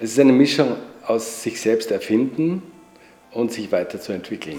[0.00, 2.62] Es ist eine Mischung aus sich selbst erfinden
[3.32, 4.58] und sich weiterzuentwickeln.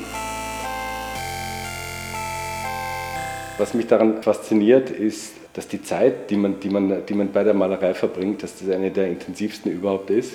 [3.57, 7.45] Was mich daran fasziniert, ist, dass die Zeit, die man, die, man, die man bei
[7.45, 10.33] der Malerei verbringt, dass das eine der intensivsten überhaupt ist.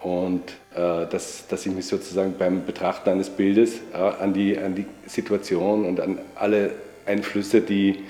[0.00, 0.42] Und
[0.74, 4.86] äh, dass, dass ich mich sozusagen beim Betrachten eines Bildes äh, an, die, an die
[5.06, 6.70] Situation und an alle
[7.04, 8.02] Einflüsse, die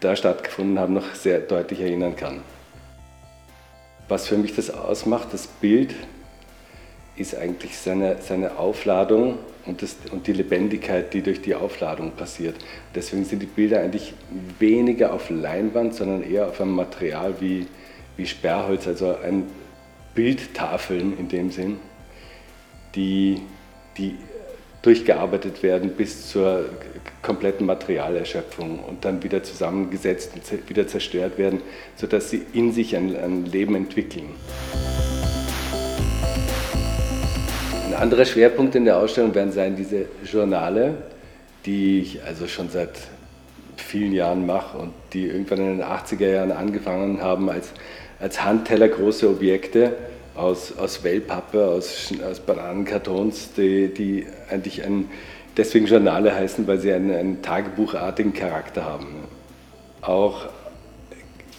[0.00, 2.42] da stattgefunden haben, noch sehr deutlich erinnern kann.
[4.12, 5.94] Was für mich das ausmacht, das Bild,
[7.16, 12.56] ist eigentlich seine, seine Aufladung und, das, und die Lebendigkeit, die durch die Aufladung passiert.
[12.94, 14.12] Deswegen sind die Bilder eigentlich
[14.58, 17.66] weniger auf Leinwand, sondern eher auf einem Material wie,
[18.18, 19.46] wie Sperrholz, also ein
[20.14, 21.78] Bildtafeln in dem Sinn,
[22.94, 23.40] die,
[23.96, 24.18] die
[24.82, 26.66] durchgearbeitet werden bis zur
[27.22, 31.62] kompletten Materialerschöpfung und dann wieder zusammengesetzt und wieder zerstört werden,
[31.96, 34.30] sodass sie in sich ein, ein Leben entwickeln.
[37.86, 40.94] Ein anderer Schwerpunkt in der Ausstellung werden sein diese Journale,
[41.64, 42.90] die ich also schon seit
[43.76, 47.72] vielen Jahren mache und die irgendwann in den 80er Jahren angefangen haben als,
[48.18, 49.92] als Handteller große Objekte
[50.34, 55.10] aus, aus Wellpappe, aus, aus Bananenkartons, die, die eigentlich ein,
[55.56, 59.06] deswegen Journale heißen, weil sie einen, einen tagebuchartigen Charakter haben.
[60.00, 60.48] Auch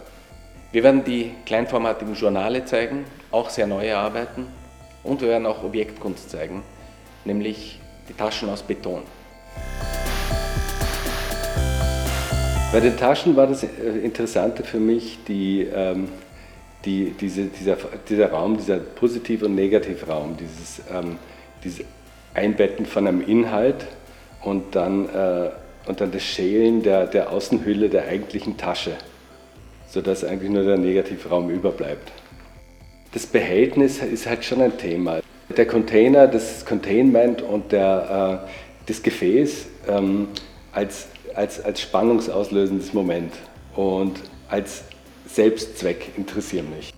[0.71, 4.47] Wir werden die kleinformatigen Journale zeigen, auch sehr neue Arbeiten.
[5.05, 6.63] Und wir werden auch Objektkunst zeigen,
[7.23, 7.79] nämlich
[8.09, 9.03] die Taschen aus Beton.
[12.73, 13.67] Bei den Taschen war das äh,
[14.03, 16.09] Interessante für mich, die ähm,
[16.85, 17.77] die, diese, dieser,
[18.07, 21.17] dieser Raum, dieser Positiv- und Negativraum, dieses, ähm,
[21.63, 21.85] dieses
[22.33, 23.87] Einbetten von einem Inhalt
[24.43, 25.49] und dann, äh,
[25.87, 28.91] und dann das Schälen der, der Außenhülle der eigentlichen Tasche,
[29.87, 32.11] sodass eigentlich nur der Negativraum überbleibt.
[33.15, 35.21] Das Behältnis ist halt schon ein Thema.
[35.55, 38.51] Der Container, das Containment und der, äh,
[38.87, 40.27] das Gefäß ähm,
[40.73, 43.31] als, als, als spannungsauslösendes Moment
[43.73, 44.83] und als
[45.27, 46.94] Selbstzweck interessieren mich.